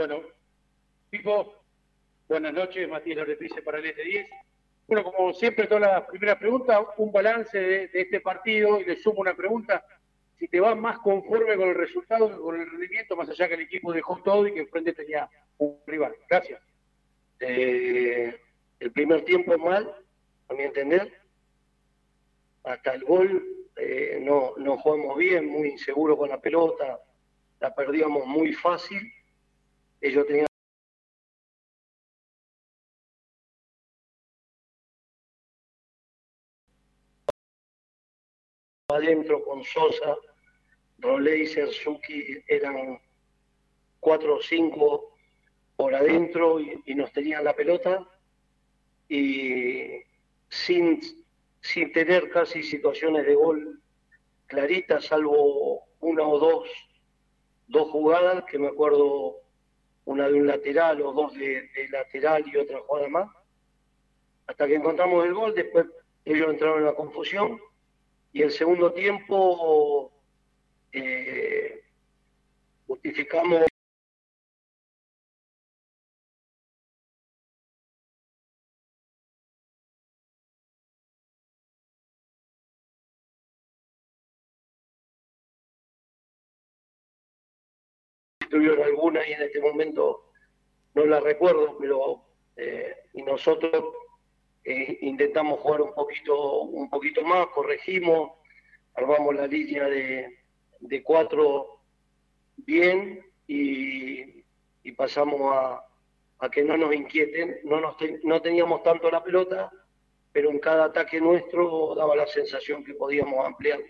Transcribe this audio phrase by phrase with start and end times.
[0.00, 0.22] Bueno,
[1.10, 1.62] Pipo,
[2.26, 4.28] buenas noches, Matías Loretrice para el S10.
[4.86, 9.20] Bueno, como siempre, todas las primeras preguntas, un balance de, este partido y le sumo
[9.20, 9.84] una pregunta.
[10.38, 13.56] Si te vas más conforme con el resultado que con el rendimiento, más allá que
[13.56, 15.28] el equipo dejó todo y que enfrente tenía
[15.58, 16.16] un rival.
[16.30, 16.62] Gracias.
[17.38, 18.40] Eh,
[18.78, 19.94] el primer tiempo mal,
[20.48, 21.12] a mi entender.
[22.64, 27.00] Hasta el gol eh, no, no jugamos bien, muy inseguro con la pelota,
[27.60, 29.12] la perdíamos muy fácil.
[30.00, 30.46] Ellos tenían
[38.88, 40.16] adentro con Sosa,
[40.98, 42.98] Roley y Serzuki eran
[44.00, 45.16] cuatro o cinco
[45.76, 48.06] por adentro y, nos tenían la pelota.
[49.08, 50.02] Y
[50.48, 51.00] sin,
[51.60, 53.82] sin tener casi situaciones de gol
[54.46, 56.68] claritas, salvo una o dos,
[57.68, 59.36] dos jugadas, que me acuerdo
[60.04, 63.28] una de un lateral o dos de, lateral y otra jugada más,
[64.46, 65.86] hasta que encontramos el gol, después
[66.24, 67.60] ellos entraron en la confusión
[68.32, 70.12] y el segundo tiempo
[70.92, 71.82] eh,
[72.86, 73.69] justificamos
[88.50, 90.26] tuvieron alguna y en este momento
[90.94, 92.24] no la recuerdo, pero
[92.56, 93.94] eh, y nosotros
[94.64, 98.32] eh, intentamos jugar un poquito, un poquito más, corregimos,
[98.94, 100.38] armamos la línea de,
[100.80, 101.80] de cuatro
[102.56, 104.40] bien y,
[104.96, 105.84] pasamos a,
[106.40, 107.60] a, que no nos inquieten.
[107.64, 109.72] No, nos no teníamos tanto la pelota,
[110.32, 113.80] pero en cada ataque nuestro daba la sensación que podíamos ampliar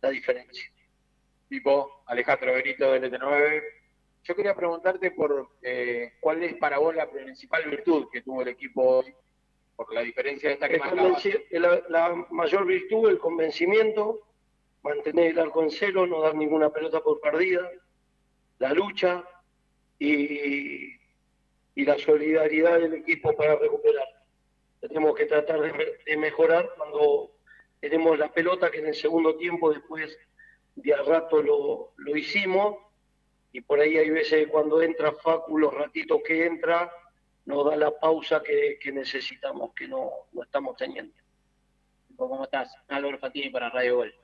[0.00, 0.70] la, diferencia.
[1.50, 3.62] Tipo Alejandro Benito del ET9.
[4.22, 8.48] Yo quería preguntarte por eh, cuál es para vos la principal virtud que tuvo el
[8.48, 9.14] equipo hoy
[9.76, 10.78] por la diferencia de esta que
[11.58, 14.20] la, la, mayor virtud, el convencimiento,
[14.82, 17.68] mantener el arco en cero, no dar ninguna pelota por perdida,
[18.58, 19.24] la lucha
[19.98, 21.00] y,
[21.74, 24.06] y la solidaridad del equipo para recuperar.
[24.80, 27.32] Tenemos que tratar de, mejorar cuando
[27.80, 30.16] tenemos la pelota, que en el segundo tiempo después
[30.82, 32.76] de a rato lo, lo hicimos,
[33.52, 36.90] y por ahí hay veces cuando entra Facu, los ratitos que entra,
[37.46, 40.10] nos da la pausa que, necesitamos, que no,
[40.42, 41.12] estamos teniendo.
[42.16, 42.72] ¿Cómo estás?
[42.88, 44.14] Álvaro Fatini para Radio Gol.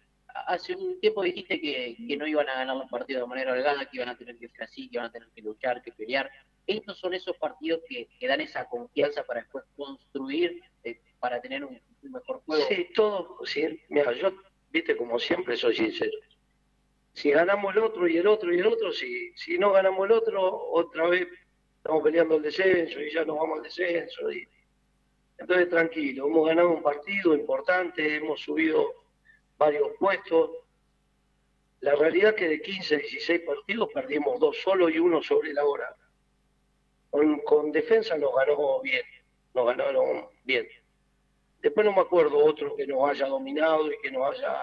[0.46, 3.96] Hace un tiempo dijiste que, no iban a ganar los partidos de manera holgada, que
[3.96, 6.30] iban a tener que ser así, que iban a tener que luchar, que pelear.
[6.66, 11.80] Estos son esos partidos que, dan esa confianza para después construir, eh, para tener un,
[12.02, 12.64] mejor juego.
[12.68, 13.38] Sí, todo.
[13.44, 14.30] Sí, mira, yo,
[14.70, 16.18] viste, como siempre, soy sincero.
[17.16, 20.12] Si ganamos el otro y el otro y el otro, si, si no ganamos el
[20.12, 21.26] otro, otra vez
[21.78, 24.28] estamos peleando el descenso y ya nos vamos al descenso.
[25.38, 28.92] Entonces, tranquilo, hemos ganado un partido importante, hemos subido
[29.56, 30.50] varios puestos.
[31.80, 35.64] La realidad es que de 15, 16 partidos perdimos dos solo y uno sobre la
[35.64, 35.96] hora.
[37.08, 39.04] Con, defensa nos ganó bien,
[39.54, 40.68] nos ganaron bien.
[41.62, 44.54] Después no me acuerdo otro que nos haya dominado y que nos haya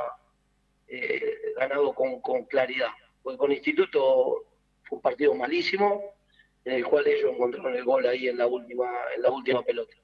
[0.96, 2.92] eh, ganado con, claridad.
[3.24, 4.46] Porque con Instituto
[4.84, 6.14] fue un partido malísimo,
[6.66, 9.96] en el cual ellos encontraron el gol ahí en la última, en la última pelota.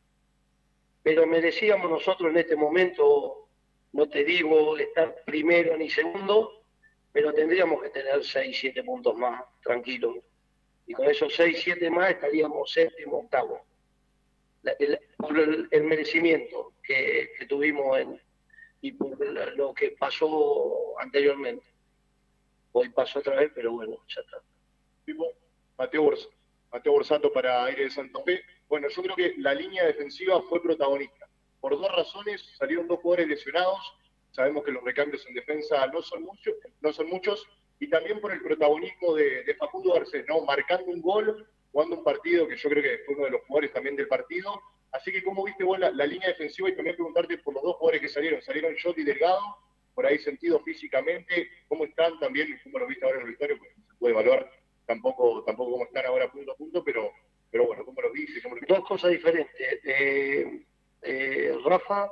[1.04, 3.48] Pero merecíamos nosotros en este momento,
[3.94, 6.64] no te digo estar primero ni segundo,
[7.12, 10.18] pero tendríamos que tener 6, 7 puntos más, tranquilos.
[10.88, 13.64] Y con esos 6, 7 más estaríamos séptimo, octavo.
[15.18, 18.22] Por el, merecimiento que, tuvimos en,
[18.82, 19.18] y por
[19.58, 21.66] lo que pasó anteriormente.
[22.72, 24.38] Hoy pasó otra vez, pero bueno, ya está.
[25.78, 26.28] Mateo Borsa.
[26.72, 28.42] Mateo Borsato para Aire de Santa Fe.
[28.68, 31.28] Bueno, yo creo que la línea defensiva fue protagonista.
[31.60, 33.80] Por dos razones salieron dos jugadores lesionados.
[34.32, 37.48] Sabemos que los recambios en defensa no son muchos, no son muchos,
[37.80, 40.42] y también por el protagonismo de, Facundo Garcés, ¿no?
[40.42, 43.74] Marcando un gol, jugando un partido que yo creo que fue uno de los jugadores
[43.74, 44.62] también del partido.
[44.92, 46.70] Así que, ¿cómo viste vos la, línea defensiva?
[46.70, 48.42] Y también preguntarte por los dos jugadores que salieron.
[48.42, 49.42] Salieron Jot y Delgado,
[49.94, 51.50] por ahí sentido físicamente.
[51.68, 52.60] ¿Cómo están también?
[52.64, 53.58] ¿Cómo lo viste ahora en el historia?
[53.58, 54.52] Pues se puede evaluar
[54.90, 57.12] tampoco tampoco como están ahora punto a punto, pero,
[57.52, 58.42] pero bueno, ¿cómo lo dice?
[58.68, 59.54] Dos cosas diferentes.
[59.84, 60.66] Eh,
[61.04, 62.12] eh, Rafa,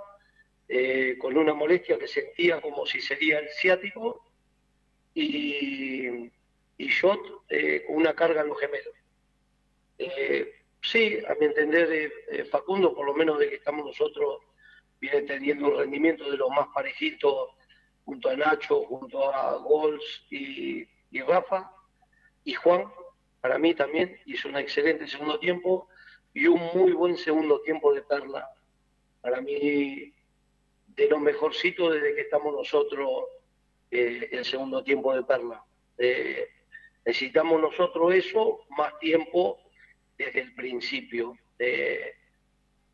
[0.67, 4.23] eh, con una molestia que sentía como si sería el ciático,
[5.15, 6.31] y,
[6.77, 7.19] y Jot
[7.87, 8.93] una carga en los gemelos.
[10.81, 12.11] Sí, a mi entender,
[12.51, 14.41] Facundo, por lo menos de que estamos nosotros,
[14.99, 17.49] viene teniendo un rendimiento de los más parejitos
[18.05, 21.71] junto a Nacho, junto a Gols y, y Rafa
[22.43, 22.85] y Juan,
[23.41, 25.89] para mí también hizo un excelente segundo tiempo
[26.33, 28.49] y un muy buen segundo tiempo de Perla.
[29.21, 30.13] Para mí,
[30.87, 33.25] de lo mejorcito desde que estamos nosotros
[33.91, 35.63] eh, el segundo tiempo de Perla.
[35.97, 36.47] Eh,
[37.05, 39.59] necesitamos nosotros eso, más tiempo
[40.17, 41.37] desde el principio.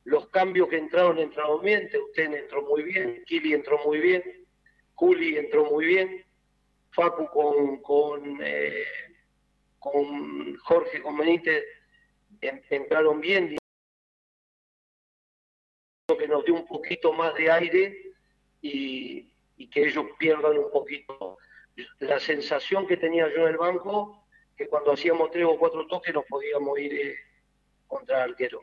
[0.05, 4.23] Los cambios que entraron, entraron bien, usted entró muy bien, Kili entró muy bien,
[4.95, 6.25] Juli entró muy bien,
[6.91, 8.85] Facu con, con, eh,
[9.79, 11.63] con Jorge, con Benítez,
[12.41, 13.57] entraron bien,
[16.17, 18.13] que nos dio un poquito más de aire
[18.61, 19.29] y,
[19.71, 21.37] que ellos pierdan un poquito
[21.99, 24.22] la sensación que tenía yo en el banco,
[24.57, 27.15] que cuando hacíamos tres o cuatro toques nos podíamos ir eh,
[27.87, 28.61] contra el arquero.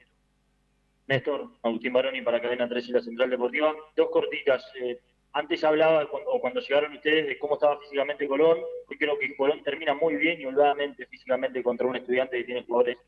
[1.06, 3.74] Néstor, Agustín Baroni para Cadena 3 y la Central Deportiva.
[3.96, 4.64] Dos cortitas.
[4.80, 5.00] Eh,
[5.32, 8.58] antes hablaba, cuando, cuando llegaron ustedes, de cómo estaba físicamente Colón.
[8.88, 12.64] Hoy creo que Colón termina muy bien y holgadamente físicamente contra un estudiante que tiene
[12.64, 12.98] jugadores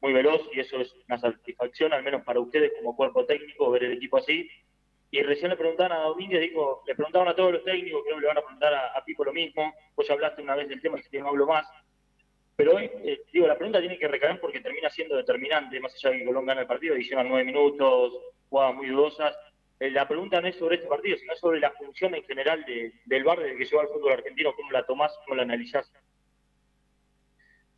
[0.00, 3.84] muy veloz y eso es una satisfacción, al menos para ustedes como cuerpo técnico, ver
[3.84, 4.48] el equipo así.
[5.10, 8.20] Y recién le preguntaban a Domínguez, digo, le preguntaban a todos los técnicos, creo que
[8.20, 9.72] le van a preguntar a, Pipo lo mismo.
[9.94, 11.66] Vos hablaste una vez del tema, si no hablo más.
[12.56, 16.10] Pero hoy, eh, digo, la pregunta tiene que recaer porque termina siendo determinante, más allá
[16.10, 18.12] de que Colón gana el partido, hicieron nueve minutos,
[18.48, 19.36] jugadas muy dudosas.
[19.80, 23.24] Eh, la pregunta no es sobre este partido, sino sobre la función en general del
[23.24, 25.92] bar desde que llegó al fútbol argentino, cómo la tomás, cómo la analizás.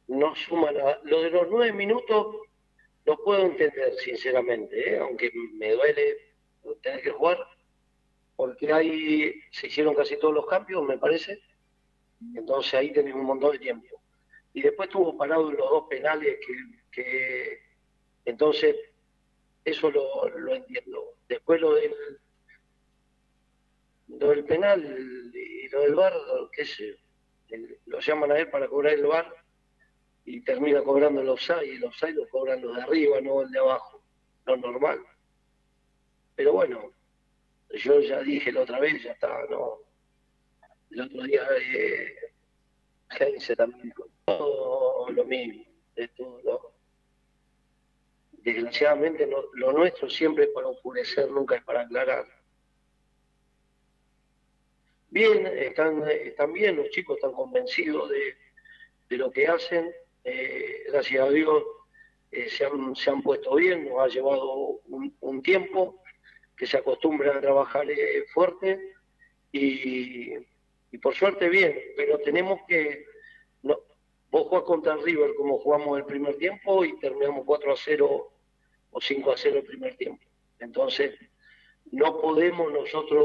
[0.09, 1.01] No suma nada.
[1.05, 2.37] Lo de los nueve minutos
[3.07, 4.99] lo puedo entender, sinceramente, ¿eh?
[4.99, 6.17] aunque me duele
[6.83, 7.39] tener que jugar,
[8.35, 11.41] porque ahí se hicieron casi todos los cambios, me parece.
[12.35, 13.96] Entonces ahí tenés un montón de tiempo
[14.57, 16.39] y después tuvo parado los dos penales
[16.91, 17.61] que,
[18.25, 18.75] entonces
[19.63, 21.13] eso lo, entiendo.
[21.29, 21.93] Después lo del
[24.09, 24.83] lo del penal
[25.35, 26.15] y lo del bar,
[26.53, 26.97] qué sé,
[27.85, 29.31] lo llaman a él para cobrar el bar
[30.25, 33.51] y termina cobrando los offside y los offside lo cobran los de arriba, no el
[33.51, 34.03] de abajo,
[34.47, 35.01] lo normal.
[36.35, 36.93] Pero bueno,
[37.75, 39.81] yo ya dije la otra vez, ya está, no.
[40.93, 42.17] El otro día eh,
[43.21, 43.93] Heinze también
[44.27, 45.65] lo mismo,
[45.95, 46.73] de todo.
[48.33, 52.27] Desgraciadamente lo nuestro siempre es para oscurecer, nunca es para aclarar.
[55.11, 59.91] Bien, están, están bien, los chicos están convencidos de, lo que hacen.
[60.25, 61.63] Eh, gracias a Dios
[62.33, 66.03] eh, se, han, se, han, puesto bien, nos ha llevado un, tiempo
[66.57, 68.93] que se acostumbran a trabajar eh, fuerte
[69.53, 70.35] y,
[71.01, 73.16] por suerte bien, pero tenemos que, no,
[74.37, 78.33] vos jugás contra River como jugamos el primer tiempo y terminamos 4 a 0
[78.91, 80.23] o 5 a 0 el primer tiempo.
[80.59, 81.19] Entonces,
[81.91, 83.25] no podemos nosotros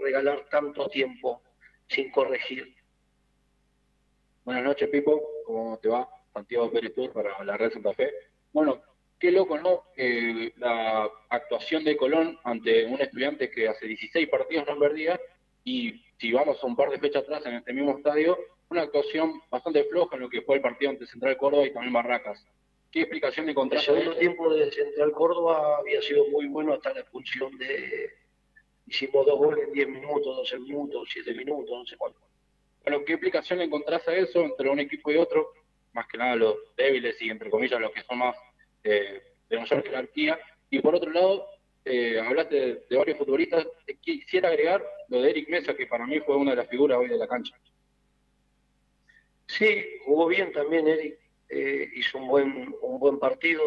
[0.00, 1.42] regalar tanto tiempo
[1.88, 2.74] sin corregir.
[4.46, 5.20] Buenas noches, Pipo.
[5.44, 6.08] ¿Cómo te va?
[6.32, 8.10] Santiago Pérez Tour para la Red Santa Fe.
[8.50, 8.80] Bueno,
[9.18, 9.84] qué loco, ¿no?
[9.94, 15.20] Eh, la actuación de Colón ante un estudiante que hace 16 partidos no perdía
[15.64, 18.38] y si vamos a un par de fechas atrás en este mismo estadio,
[18.70, 21.92] una actuación bastante floja en lo que fue el partido ante Central Córdoba y también
[21.92, 22.44] Barracas.
[22.90, 27.00] ¿Qué explicación de El segundo tiempo de Central Córdoba había sido muy bueno hasta la
[27.00, 28.10] expulsión de...
[28.86, 32.20] Hicimos dos goles en 10 minutos, 12 minutos, 7 minutos, no sé cuánto.
[32.84, 35.50] Bueno, ¿qué explicación encontrás a eso entre un equipo y otro?
[35.92, 38.36] Más que nada los débiles y entre comillas los que son más
[38.84, 40.38] eh, de mayor jerarquía.
[40.70, 41.48] Y por otro lado,
[41.88, 43.64] eh, hablaste de, varios futbolistas,
[44.00, 47.06] quisiera agregar lo de Eric Mesa, que para mí fue una de las figuras hoy
[47.06, 47.56] de la cancha.
[49.46, 51.16] Sí, jugó bien también Eric,
[51.48, 53.62] eh, hizo un buen, un buen partido.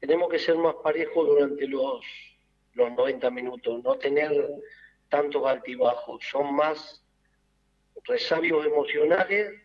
[0.00, 2.04] Tenemos que ser más parejos durante los,
[2.72, 4.32] los 90 minutos, no tener
[5.08, 7.04] tantos altibajos, son más
[8.02, 9.62] resabios emocionales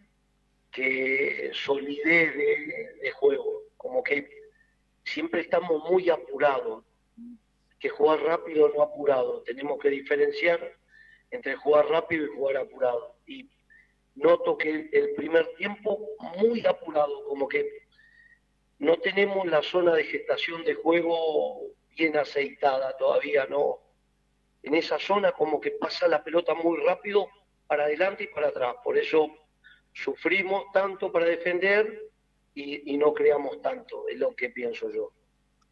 [0.71, 4.29] que solidez de, de juego, como que
[5.03, 6.83] siempre estamos muy apurados
[7.79, 9.43] que jugar rápido no apurado.
[9.43, 10.59] Tenemos que diferenciar
[11.31, 13.15] entre jugar rápido y jugar apurado.
[13.25, 13.49] Y
[14.15, 15.99] noto que el primer tiempo
[16.37, 17.87] muy apurado, como que
[18.79, 21.61] no tenemos la zona de gestación de juego
[21.95, 23.79] bien aceitada todavía, ¿no?
[24.63, 27.27] En esa zona como que pasa la pelota muy rápido
[27.67, 28.75] para adelante y para atrás.
[28.83, 29.29] Por eso
[29.93, 32.09] sufrimos tanto para defender
[32.53, 35.11] y, y no creamos tanto, es lo que pienso yo.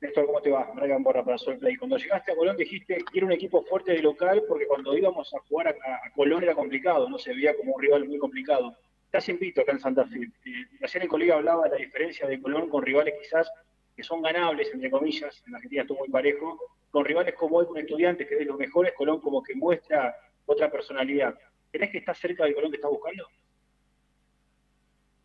[0.06, 0.72] Néstor, ¿cómo te va?
[0.76, 1.78] Brian Borra para Play.
[1.78, 5.34] Cuando llegaste a Colón dijiste que era un equipo fuerte de local porque cuando íbamos
[5.34, 8.78] a jugar a, Colón era complicado, no se veía como un rival muy complicado.
[9.06, 10.18] Estás invito acá en Santa Fe.
[10.46, 13.50] Eh, ayer el colega hablaba de la diferencia de Colón con rivales quizás
[13.96, 16.60] que son ganables, entre comillas, en Argentina estuvo muy parejo,
[16.92, 20.70] con rivales como hoy, con estudiantes que de los mejores, Colón como que muestra otra
[20.70, 21.34] personalidad.
[21.72, 23.28] ¿Crees que está cerca del Colón que está buscando?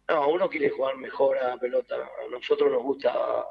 [0.09, 1.97] No, uno quiere jugar mejor a la pelota.
[1.97, 3.45] A nosotros nos gusta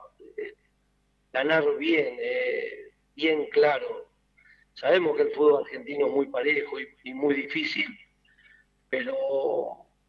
[1.32, 4.08] ganar bien, eh, bien claro.
[4.74, 7.88] Sabemos que el fútbol argentino es muy parejo y, muy difícil,
[8.90, 9.16] pero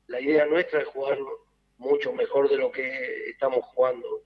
[0.07, 1.19] la idea nuestra es jugar
[1.79, 4.23] mucho mejor de lo que estamos jugando.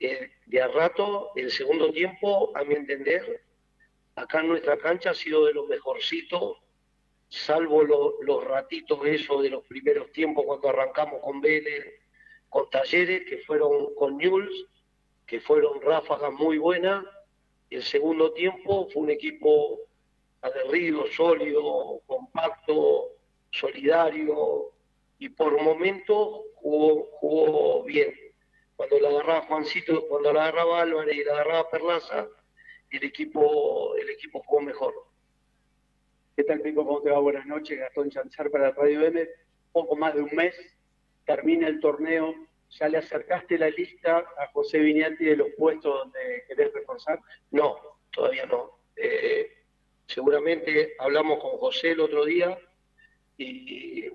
[0.00, 3.42] Eh, de a rato, el segundo tiempo, a mi entender,
[4.16, 6.58] acá en nuestra cancha ha sido de lo mejorcito
[7.28, 11.84] salvo los ratitos esos de los primeros tiempos cuando arrancamos con Vélez,
[12.48, 14.66] con Talleres, que fueron con Newell's,
[15.26, 17.04] que fueron ráfagas muy buenas.
[17.70, 19.80] El segundo tiempo fue un equipo
[20.40, 23.10] aguerrido, sólido, compacto,
[23.50, 24.70] solidario
[25.18, 28.14] y por momentos jugó, jugó bien.
[28.76, 32.28] Cuando la agarraba Juancito, cuando la agarraba Álvarez y la agarraba Perlaza,
[32.90, 34.94] el equipo, el equipo jugó mejor.
[36.36, 36.84] ¿Qué tal, Pico?
[36.84, 37.20] ¿Cómo te va?
[37.20, 37.78] Buenas noches.
[37.78, 39.26] Gastón Chanzar para Radio M.
[39.72, 40.54] Poco más de un mes,
[41.24, 42.34] termina el torneo.
[42.70, 47.20] ¿Ya le acercaste la lista a José Viñati de los puestos donde querés reforzar?
[47.50, 47.76] No,
[48.10, 48.78] todavía no.
[48.96, 49.64] Eh,
[50.06, 52.58] seguramente hablamos con José el otro día
[53.36, 54.10] y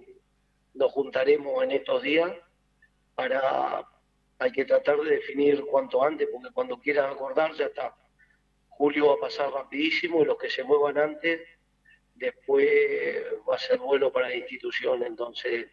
[0.74, 2.32] nos juntaremos en estos días
[3.16, 3.86] para...
[4.42, 7.94] Hay que tratar de definir cuanto antes, porque cuando quieras acordar ya está.
[8.70, 11.42] Julio va a pasar rapidísimo y los que se muevan antes
[12.20, 12.68] después
[13.50, 15.68] va a ser bueno para la institución, entonces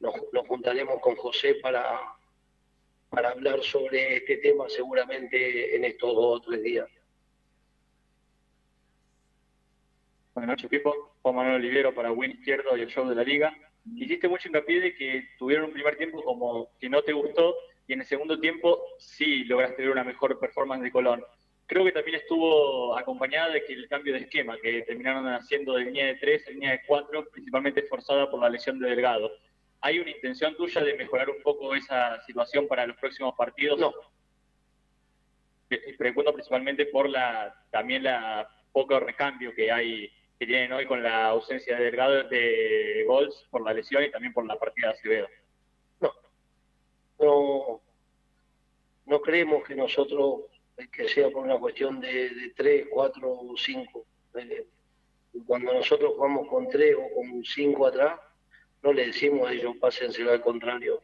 [0.00, 0.14] nos,
[0.46, 2.00] juntaremos con José para,
[3.10, 6.88] para hablar sobre este tema seguramente en estos dos o tres días.
[10.34, 11.14] Buenas noches, Pipo.
[11.22, 13.52] Juan Manuel Olivero para Win Izquierdo y el show de la Liga.
[13.96, 17.94] Hiciste mucho hincapié de que tuvieron un primer tiempo como que no te gustó y
[17.94, 21.24] en el segundo tiempo sí lograste ver una mejor performance de Colón
[21.68, 25.84] creo que también estuvo acompañada de que el cambio de esquema, que terminaron haciendo de
[25.84, 29.30] línea de 3 a línea de 4, principalmente forzada por la lesión de Delgado.
[29.80, 33.78] ¿Hay una intención tuya de mejorar un poco esa situación para los próximos partidos?
[33.78, 33.92] No.
[35.98, 41.26] Pregunto principalmente por la también la poco recambio que hay que tienen hoy con la
[41.26, 45.28] ausencia de Delgado de gols por la lesión y también por la partida de Acevedo.
[46.00, 46.12] No.
[47.18, 47.80] No,
[49.06, 50.42] no creemos que nosotros
[50.92, 54.06] que sea por una cuestión de, de 3, 4 o 5.
[55.46, 58.20] cuando nosotros jugamos con 3 o con 5 atrás,
[58.82, 61.00] no le decimos a ellos pásenselo al contrario,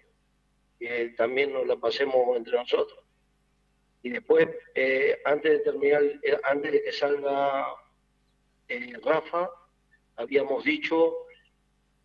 [1.16, 3.04] también nos la pasemos entre nosotros.
[4.04, 7.66] Y después, eh, antes de terminar, eh, antes de que salga
[8.68, 9.50] eh, Rafa,
[10.16, 11.14] habíamos dicho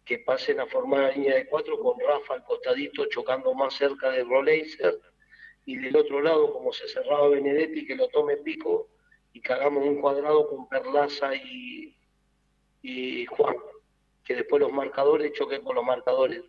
[0.06, 4.12] que pasen a formar la línea de 4 con Rafa al costadito chocando más cerca
[4.12, 4.98] de Roleiser
[5.66, 8.88] y del otro lado, como se cerraba Benedetti, que lo tome Pico
[9.34, 13.58] y que hagamos un cuadrado con Perlaza y Juan,
[14.30, 16.44] que después los marcadores choquen con los marcadores,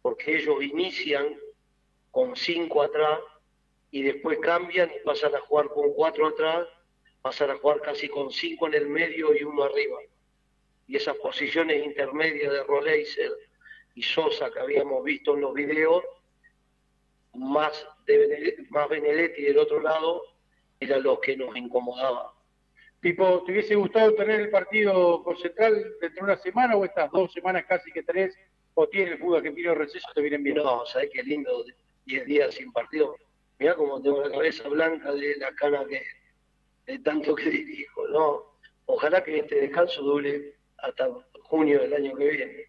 [0.00, 1.38] porque ellos inician
[2.10, 3.20] con cinco atrás
[3.90, 6.66] y después cambian y pasan a jugar con cuatro atrás,
[7.20, 9.98] pasan a jugar casi con cinco en el medio y uno arriba.
[10.86, 13.32] Y esas posiciones intermedias de Roleiser
[13.94, 16.02] y Sosa que habíamos visto en los videos,
[17.34, 20.22] más, de más Benedetti del otro lado,
[20.80, 22.32] era lo que nos incomodaba.
[23.00, 27.10] Tipo, ¿te hubiese gustado tener el partido con Central dentro de una semana o estas
[27.12, 28.36] dos semanas casi que tres?
[28.74, 30.56] ¿O tiene el fútbol argentino receso te vienen bien?
[30.56, 31.64] No, ¿sabes qué lindo?
[32.04, 33.16] Diez días sin partido.
[33.58, 36.02] Mirá cómo tengo la cabeza blanca de la cana que
[36.86, 38.58] de tanto que dirijo, ¿no?
[38.86, 41.08] Ojalá que este descanso dure hasta
[41.42, 42.64] junio del año que viene.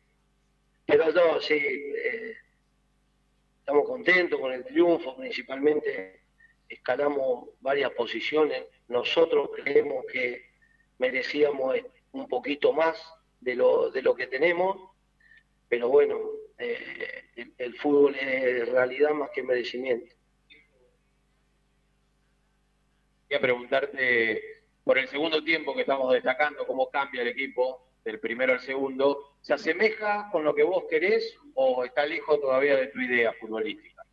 [0.86, 2.36] Pero no, sí, eh,
[3.59, 6.21] estamos contentos con el triunfo, principalmente
[6.69, 8.65] escalamos varias posiciones.
[8.88, 10.45] Nosotros creemos que
[10.97, 11.75] merecíamos
[12.11, 13.01] un poquito más
[13.41, 14.91] de lo, de lo que tenemos,
[15.67, 16.19] pero bueno,
[16.57, 20.13] eh, el, fútbol es realidad más que merecimiento.
[23.27, 24.41] Quería preguntarte
[24.83, 29.35] por el segundo tiempo que estamos destacando, cómo cambia el equipo del primero al segundo,
[29.41, 34.03] ¿se asemeja con lo que vos querés o está lejos todavía de tu idea futbolística?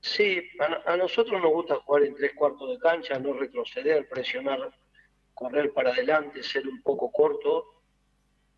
[0.00, 0.42] Sí,
[0.86, 4.72] a, nosotros nos gusta jugar en tres cuartos de cancha, no retroceder, presionar,
[5.34, 7.82] correr para adelante, ser un poco corto.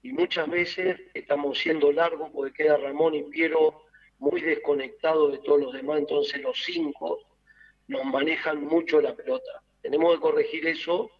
[0.02, 3.84] Y muchas veces estamos siendo largos porque queda Ramón y Piero
[4.18, 7.18] muy desconectados de todos los demás, entonces los cinco
[7.88, 9.62] nos manejan mucho la pelota.
[9.82, 11.10] Tenemos que corregir eso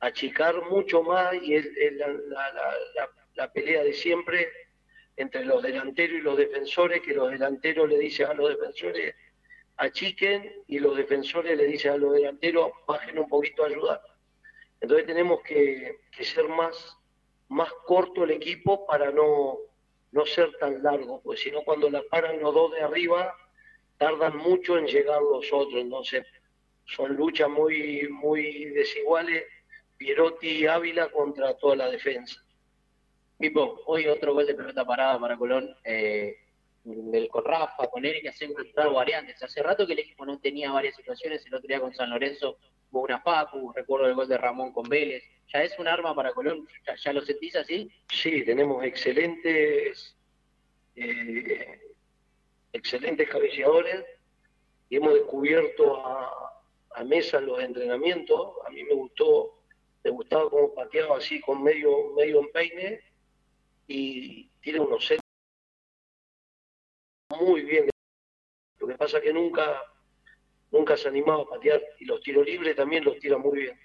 [0.00, 1.66] achicar mucho más y es,
[3.34, 4.48] la, pelea de siempre
[5.16, 9.14] entre los delanteros y los defensores, que los delanteros le dicen a los defensores
[9.76, 14.00] achiquen y los defensores le dicen a los delanteros bajen un poquito a ayudar.
[14.80, 16.96] Entonces tenemos que, ser más,
[17.48, 19.58] más corto el equipo para no,
[20.12, 23.34] no ser tan largo, pues si no cuando la paran los dos de arriba,
[23.98, 26.26] tardan mucho en llegar los otros, entonces
[26.84, 29.44] son luchas muy, muy desiguales,
[29.96, 32.44] Pierotti y Ávila contra toda la defensa.
[33.38, 36.36] Pipo, hoy otro gol de pelota parada para Colón, eh,
[37.30, 39.42] con Rafa, con Eric, ha encontrar variantes.
[39.42, 42.58] Hace rato que el equipo no tenía varias situaciones, el otro día con San Lorenzo
[42.90, 43.22] hubo una
[43.74, 45.24] recuerdo el gol de Ramón con Vélez.
[45.52, 46.66] ¿Ya es un arma para Colón?
[47.02, 47.90] ¿Ya, lo sentís así?
[48.08, 50.16] Sí, tenemos excelentes,
[50.96, 51.80] eh,
[52.72, 54.04] excelentes cabeceadores
[54.88, 56.50] y hemos descubierto a,
[57.04, 58.52] Mesa los entrenamientos.
[58.64, 59.58] A mí me gustó,
[60.04, 63.00] me gustaba como pateaba así con medio, medio empeine
[63.88, 65.04] y tiene unos
[67.44, 67.88] muy bien.
[68.78, 69.82] Lo que pasa es que nunca,
[70.70, 73.78] nunca se animaba a patear y los tiros libres también los tira muy bien.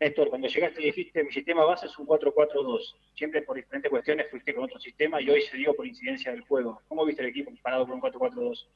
[0.00, 2.96] Néstor, cuando llegaste dijiste mi sistema base es un 4-4-2.
[3.14, 6.42] Siempre por diferentes cuestiones fuiste con otro sistema y hoy se dio por incidencia del
[6.42, 6.82] juego.
[6.88, 8.66] ¿Cómo viste el equipo parado con un 4-4-2?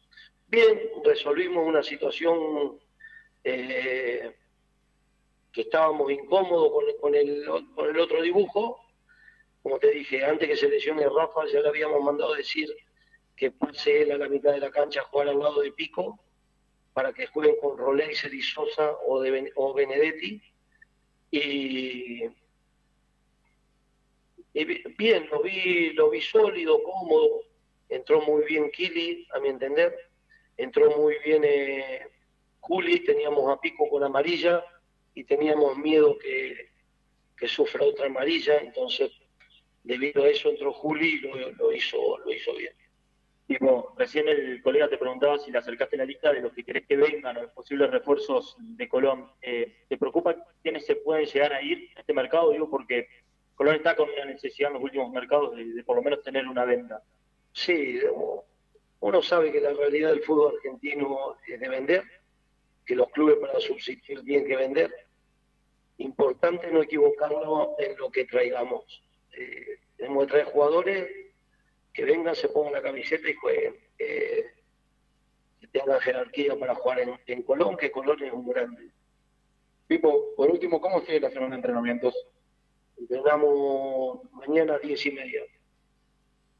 [0.47, 2.79] Bien, resolvimos una situación
[3.45, 4.33] eh,
[5.53, 7.45] que estábamos incómodos con, con, el,
[7.75, 8.81] con el otro dibujo.
[9.63, 12.75] Como te dije, antes que se lesione Rafa, ya le habíamos mandado decir
[13.39, 16.19] que pase él a la mitad de la cancha a jugar al lado de Pico
[16.93, 19.23] para que jueguen con Roleiser y Sosa o,
[19.55, 20.43] o Benedetti.
[21.31, 22.25] Y,
[24.99, 27.43] bien, lo vi, lo vi sólido, cómodo,
[27.89, 29.95] entró muy bien Kili, a mi entender,
[30.57, 32.09] entró muy bien eh,
[32.61, 34.65] Juli, teníamos a Pico con amarilla
[35.15, 36.71] y teníamos miedo que,
[37.37, 39.13] que sufra otra amarilla, entonces
[39.85, 42.73] debido a eso entró Juli y lo, lo hizo, lo hizo bien.
[43.49, 46.87] Tipo, recién el colega te preguntaba si le acercaste la lista de los que querés
[46.87, 49.33] que vengan o los posibles refuerzos de Colón.
[49.41, 52.51] Eh, ¿Te preocupa quiénes se pueden llegar a ir a este mercado?
[52.53, 53.09] Digo, porque
[53.55, 56.67] Colón está con una necesidad en los últimos mercados de, por lo menos tener una
[56.67, 57.03] venta.
[57.53, 57.99] Sí,
[59.01, 62.03] uno sabe que la realidad del fútbol argentino es de vender,
[62.85, 64.93] que los clubes para subsistir tienen que vender.
[65.97, 69.03] Importante no equivocarnos en lo que traigamos.
[69.33, 71.09] Eh, tenemos que traer jugadores
[71.99, 73.75] que vengan, se pongan la camiseta y jueguen.
[73.99, 74.45] Eh,
[75.61, 78.93] que tengan jerarquía para jugar en, Colón, que Colón es un grande.
[79.89, 82.15] Pipo, por último, ¿cómo sigue la semana de entrenamientos?
[82.97, 85.43] Entrenamos mañana a diez y media.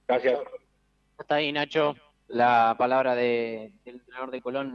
[0.09, 0.41] Gracias.
[1.19, 1.95] Hasta ahí, Nacho.
[2.27, 4.73] La palabra del entrenador de Colón,